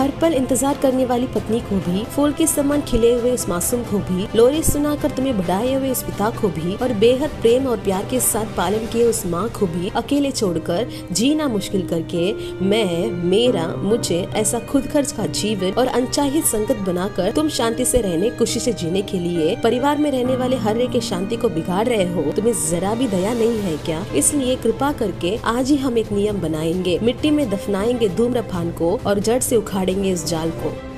[0.00, 3.82] हर पल इंतज़ार करने वाली पत्नी को भी, फूल के समान खिले हुए उस मासूम
[3.82, 7.76] को भी, लोरी सुनाकर तुम्हें बढ़ाए हुए उस पिता को भी और बेहद प्रेम और
[7.76, 12.32] प्यार के साथ पालन किए उस माँ को भी अकेले छोड़कर जीना मुश्किल करके
[12.64, 18.00] मैं, मेरा, मुझे ऐसा खुद खर्च का जीवन और अनचाही संकट बनाकर तुम शांति से
[18.00, 21.86] रहने, खुशी से जीने के लिए परिवार में रहने वाले हर एक शांति को बिगाड़
[21.88, 24.04] रहे हो। तुम्हें जरा भी दया नहीं है क्या?
[24.14, 29.18] इसलिए कृपा करके आज ही हम एक नियम बनाएँगे। मिट्टी में दफनाएँगे धूम्रपान को और
[29.18, 29.56] जड़ से
[29.90, 30.89] उखाड़ेंगे इस जाल को।